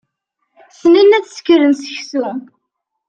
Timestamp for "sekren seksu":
1.27-2.25